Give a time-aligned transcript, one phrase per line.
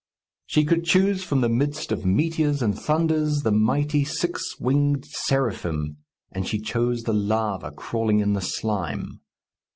[0.47, 5.97] She could choose from the midst of meteors and thunders, the mighty six winged seraphim,
[6.31, 9.21] and she chose the larva crawling in the slime.